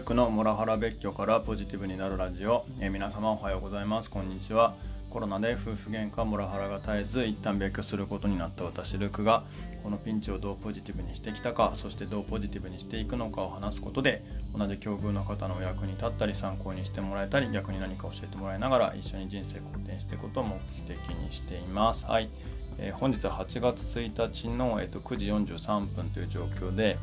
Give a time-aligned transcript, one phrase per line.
[0.00, 4.10] ルクのモラハラ別居からポジティブになるラジオ、えー皆様おはようございます。
[4.10, 4.72] こんにちは。
[5.10, 9.44] コロナで夫婦喧嘩モラハラが絶えず一旦別居することになった私ルクが
[9.82, 14.22] このピンチをどうポジティブにしてきたかそしてどうポジティブにしていくのかを話すことで
[14.56, 20.58] 同じ境遇の方のお役に立ったり参考にしてもらえたり逆に何か教えてもらいながら一緒に人生好転していくことを目
[20.88, 22.06] 的にしています。
[22.06, 22.30] はい、
[22.78, 26.96] えー本日は8月1日の、えーと9時43分という状況で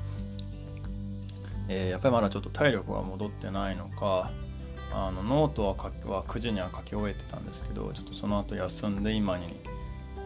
[1.69, 4.29] えーやっぱりまだちょっと体力が戻ってないのか
[4.93, 9.53] あのノートは書は9時には書き終えてたんですけどちょっとその後休んで今に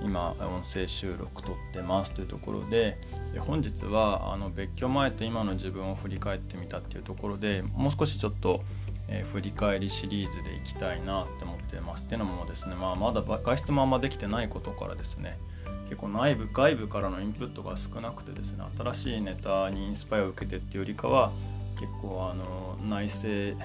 [0.04, 2.98] 今音声収録撮ってますというところで
[3.34, 8.64] で本日はあの別居前と今の自分を振り返ってみたっていうところでもう少しちょっと、
[9.08, 12.04] えー振り返りシリーズでいきたいなって思ってます。
[12.04, 15.38] っていうのもですね、まあ、まだ外出もあんまできてないことからですね
[15.92, 21.34] 結構内部外部からのインプットが少なくてですね新しいネタにインスパイアを受けてっていうよりかは
[21.82, 23.62] 結構あの内政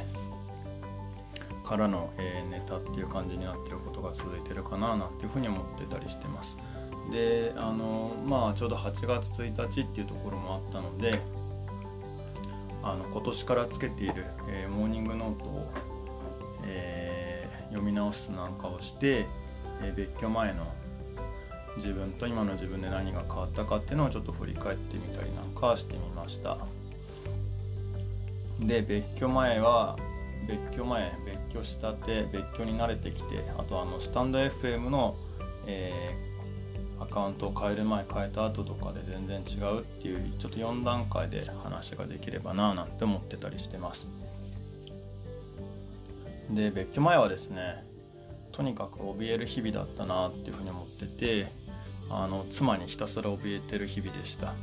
[1.64, 6.56] からの、えネタっていう感じになってることが続いてるかななんていうふうに思ってたりしてます。
[7.12, 11.20] であのまあちょうど8月1日っていうところもあったので
[12.82, 15.72] あの今年からつけている、えーモーニングノートを、
[16.66, 19.26] えー読み直すなんかをして、
[19.82, 20.66] えー別居前の
[21.76, 26.58] 自分と今の自分で何が変わったかっていうのをちょっと振り返ってみたりなんかしてみました。
[28.60, 29.96] で別居前は
[30.48, 31.12] 別居前
[31.50, 35.16] 別居したて別居に慣れてきてあとあのスタンド FM の、
[35.66, 36.26] えー
[36.98, 44.08] アカウントを変える前変えた後とかで全然違うっていうちょっと4段階で話ができればななんて思ってたりしてます。
[46.50, 47.84] で別居前はですね
[48.52, 51.48] とにかく怯える日々だったなっていうふうに思ってて
[52.10, 54.54] あの妻にひたすら怯えてる日々でした。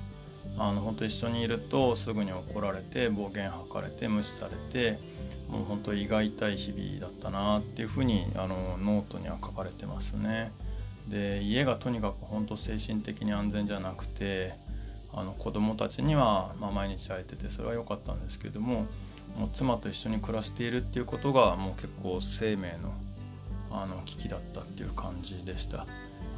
[0.57, 4.99] あの本当一緒にいるとすぐに怒られて暴言吐かれて無視されて
[5.49, 10.51] もう本当胃が痛い日々だったなっていうふうにあのノートには書かれてますね。
[11.07, 14.53] で家がとにかく本当精神的に安全じゃなくて
[15.13, 18.85] あの子供たちには、ま、毎日会えててそれは良かったんですけども
[19.37, 22.93] もう妻と一緒に暮らしているっていうことがもう結構生命の
[23.71, 25.87] あの危機だったっていう感じでした。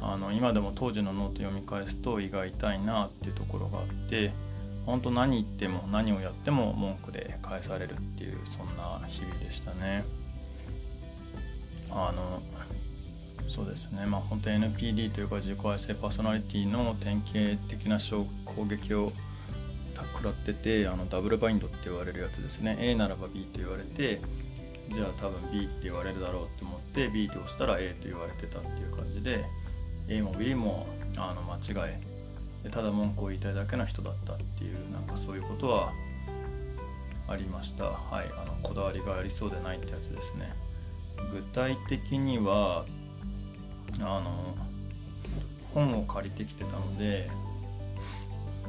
[0.00, 4.30] あの今でも当時のノート読み返すと胃が痛いなっていうところがあって
[4.84, 10.04] 本当何言っても何をやっても文句で返されるっていうそんな日々でしたね。
[11.90, 12.42] あの
[13.48, 14.06] そうですね。
[14.06, 17.98] まあ本当 NPD というか自己愛性パーソナリティの典型的な
[18.44, 19.12] 攻撃を
[20.12, 22.76] 食らっててあのダブルバインドって言われるやつですね。
[22.80, 24.20] A ならば B と言われて
[24.92, 29.44] じゃあ多分 B って言われるだろうって思って B って押したら A と言われてたっていう感じで
[30.08, 30.86] A も B も
[31.16, 32.00] あの間違え
[32.64, 35.92] でただ文句を言いたいだけの人だったっていうなんかそういうことは
[37.28, 37.84] ありました。
[37.84, 40.54] はいあのこだわりがありそうでないってやつですね。
[41.32, 42.84] 具体的には
[44.00, 44.54] あの
[45.74, 47.28] 本を借りてきてたので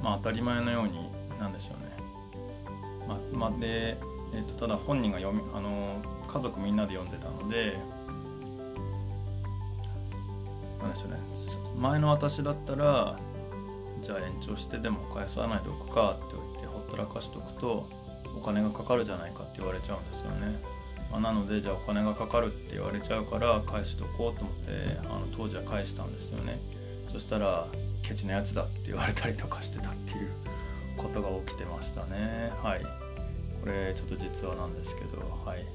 [0.01, 1.09] まあ当たり前のように
[1.39, 3.17] なんでしょうね。
[3.33, 3.97] ままで、
[4.35, 7.77] えっとただ本人が読みあの家族みんなで読んでたので
[10.97, 11.17] でしょうね。
[11.77, 13.19] 前の私だったら
[14.01, 17.87] じゃあ延長してでも返さないでおくかって言ってほったらかしとくと
[18.35, 20.59] お金がかかるじゃないかって言われちゃうんですよね、
[21.11, 24.71] まあ、なのでじゃあお金がかかるって言われちゃうから返しとこうと思って
[25.01, 26.59] あの当時は返したんですよね。
[27.11, 27.67] そしたら
[28.03, 30.31] ケチなやつだって言われたりとかしてたっていう
[30.97, 32.51] ことが起きてましたね。
[32.63, 32.81] はい。
[33.61, 35.65] これちょっと実話なんですけどはい。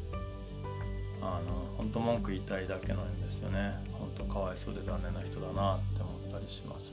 [1.22, 3.74] あの本当文句言いたいだけなんですよね。
[3.92, 6.92] 本当かわいそうで残念な人だなって思ったりします。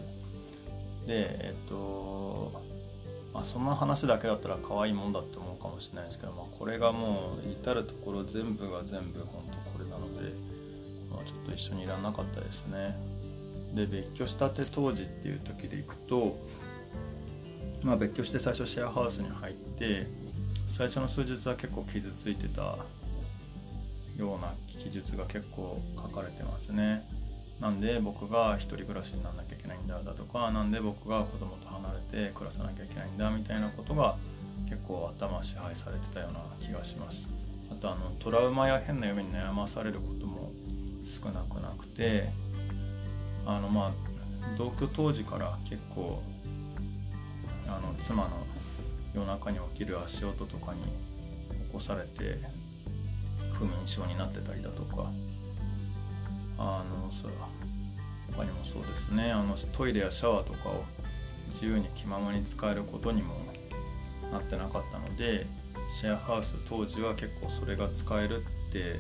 [1.07, 2.51] でえっと
[3.33, 10.33] まあそんな話だけだったら可愛いもんだって思うかもしれないですけど、まあ、これがもう至る所全部が全部本当これなので、
[11.11, 12.95] まあ、ちょっと一緒にいらなかったですね。
[13.73, 16.37] で別居したて当時っていう時でいくと
[17.83, 20.07] まあ別居して最初シェアハウスに入って
[20.67, 22.77] 最初の数日は結構傷ついてた
[24.19, 27.03] ような記述が結構書かれてますね。
[27.61, 34.15] なんで僕が一人暮らしにならなきゃいけないんだだとかなんで僕が子供と離れて暮らさなきゃいけないんだみたいなことが
[34.69, 37.27] 結構頭支配されてたような気がします。
[37.71, 40.51] あとあのトラウマや変な夢に悩まされることも
[41.05, 42.29] 少なくなくて
[43.45, 43.91] あのまあ
[44.57, 46.21] 同居当時から結構
[47.67, 48.29] あの妻の
[49.13, 52.37] 夜中に起きる足音とかに起こされて
[53.59, 55.11] 不眠症になってたりだとか。
[56.61, 57.31] あのそう
[58.35, 59.31] 他にもそうですね。
[59.31, 60.83] あのトイレやシャワーとかを
[61.47, 63.33] 自由に気ままに使えることにも
[64.31, 65.47] なってなかったので
[65.89, 68.99] シェアハウス当時は結構それが使えるって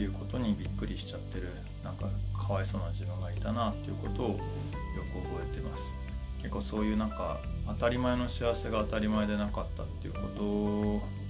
[0.00, 1.48] いうことにびっくりしちゃってる。
[1.82, 5.84] なんかかわいそうな自分がいたなっていうことをよく覚えてます。
[6.42, 11.25] 結構そういうなんか当たり前の幸せが当たり前でなかったっていうこと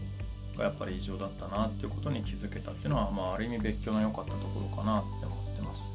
[0.57, 5.91] がやっぱり異常だったなっていうことに気づけたっていうのは、まあ、ある意味別居の良かったところかなって思ってます。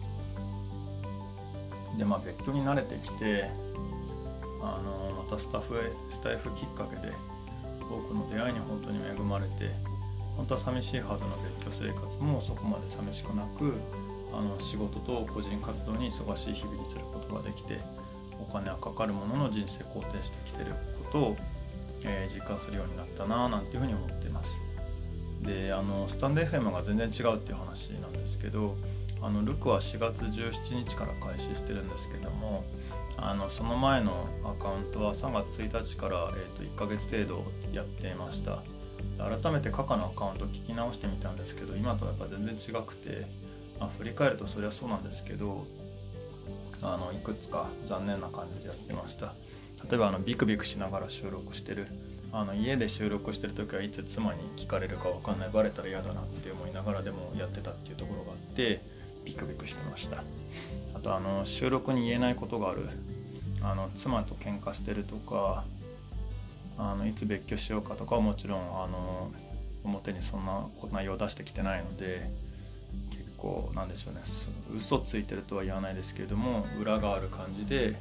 [1.97, 3.49] でまあ別居に慣れてきて
[4.61, 5.75] あのまたスタッフ
[6.09, 7.13] スタイフきっかけで
[7.81, 9.69] 多くの出会いに本当に恵まれて
[10.37, 13.73] 本当は寂しいはずの別居生活もそこまで寂しくなく
[14.33, 17.79] あの仕事と個人活動に忙しい日々にすることができて
[18.39, 20.71] お金はかかるものの人生肯定してきてる
[21.05, 21.37] ことを、
[22.03, 24.29] えー、実感するようになったななんていうふうに思って
[25.41, 28.75] であのスタンド FM が全然違うっていう話なんですけど
[29.21, 32.63] あのルクは4月17日から開始してるんですけども
[33.17, 38.59] あのその前のアカウントは3月1日から、えー、と1ヶ月程度やっていました。
[39.17, 43.25] 改めて過去のアカウント聞き直してみたんですけど今とやっぱ全然違くて、
[43.79, 45.65] まあ、振り返るとそりゃそうなんですけど
[46.81, 49.33] あのいくつか残念な感じでやってました。
[49.89, 51.87] 例えばあのビクビクしながら収録してる
[52.33, 58.81] あの家で収録してる時はいつ妻に聞かれるか分かんないバレたら嫌だなって思いながらでもやってたっていうところがあって
[59.25, 60.23] ビクビクしてました。
[60.95, 62.87] あとあの収録に言えないことがある
[63.61, 65.65] あの妻と喧嘩してるとか
[66.77, 69.31] あのいつ別居しようかとかはもちろんあの
[69.83, 72.21] 表にそんな内容を出してきてないので
[73.11, 74.21] 結構なんでしょうね。
[74.77, 77.95] 嘘ついてるとは言わないですけれども裏がある感じで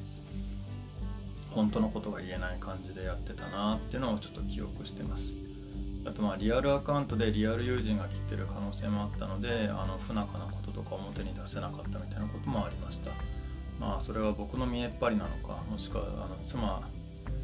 [1.51, 5.33] 本当のことが言えない感じでやってたなっていうのをちょっと記憶してます。
[6.07, 13.11] あとまあリアルアカウントでリアル友人が来てる可能性もあったのであの不仲なこととか表に出せなかったみたいなこともありました。
[13.79, 16.89] まあそれは僕の見えっ張りなのかもしくはあの妻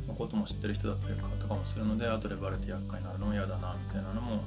[0.07, 4.41] のことも知ってる人だったり方かもするので後でバレて厄介になるのも嫌だなみたいなのもあっ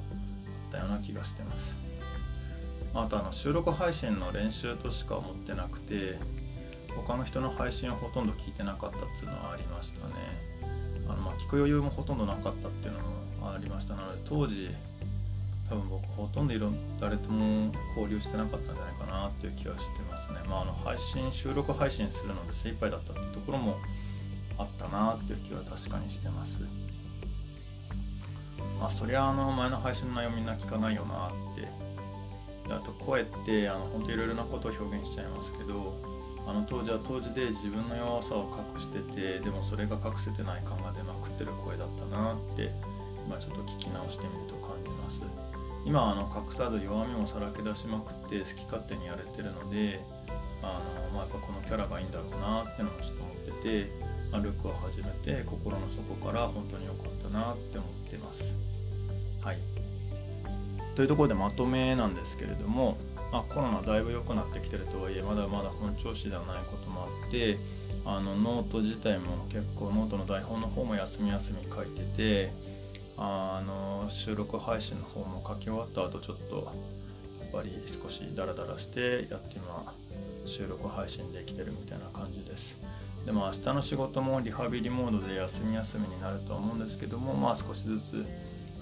[0.72, 1.74] たような気がしてます。
[2.94, 6.18] あとあの収録配信の練習としか思ってなくて
[6.96, 10.14] 他の人の配信をほとんど聞いてなかったっていうのはありましたね。
[11.08, 14.70] あのまあ聞く余裕もほとんどなかったっていうのもありましたので当時
[15.68, 16.70] 多分僕ほとんどいろ
[17.00, 20.38] 誰とも交流してなかったんじゃないかなっていう気はしてますね。
[20.48, 23.76] まああの配信収録配信するので精一杯だったっていうところも
[24.58, 26.60] あったなっていう気は確かにしてます。
[28.78, 31.90] まあそりゃあの前の配信の内容みんな聞かないよなって。
[32.72, 35.98] あと声ってあの本当いろいろなことを表現しちゃいますけど
[36.50, 42.74] あの当時は当時で自分の弱さを隠しててでもそれが隠せてない感が出まくってる声だったなって
[43.24, 45.22] 今ちょっと聞き直してみると感じます
[45.86, 50.02] 今あの隠さず弱みもさらけ出しまくって好き勝手にやれてるので
[50.60, 58.54] あの、まあ、やっぱこのキャラがいいんだろうなってのもちょっと思っててまあ、ルックを始めて心の底から本当に良かったなって思ってます。
[59.42, 59.58] はい、
[60.94, 62.96] というところでまとめなんですけれども、
[63.32, 67.58] まあ、コロナだいぶ良くなってきてるとはいえまだまだ本調子ではないこともあって
[68.04, 72.52] あのノート自体も結構ノートの台本の方も休み休み書いてて
[73.16, 79.92] あの収録配信の方も書き終わった後ちょっとやっぱり少しダラダラしてやって今
[80.46, 82.76] 収録配信できてるみたいな感じです。
[83.26, 88.26] でも明日の仕事もリハビリモードで休み休みになるとは思うんですけどもまあ少しずつ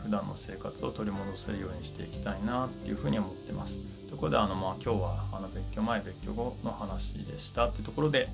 [0.03, 3.77] 普段の生活を取り戻せるようにしていきたいなっていうふうに思ってます。
[4.09, 8.29] ということであのまあ今日はあの別居前別居後の話でしたというところで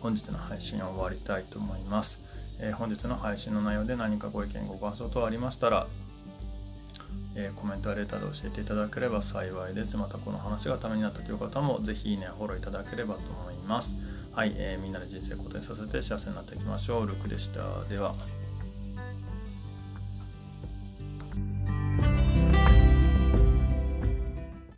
[0.00, 2.18] 本日の配信を終わりたいと思います。
[2.60, 5.86] えー、本日の配信の内容で何かご意見ご感想等ありましたら
[7.34, 9.96] えー、コメントやレターで教えていただければ幸いです。
[9.96, 13.94] またこの話がためになったという方もぜひいいね、フォローいただければと思います。
[14.32, 17.06] はい、えー、みんなで人生を固定させて幸せになっていきましょう。
[17.06, 17.84] ルクでした。
[17.88, 18.14] では。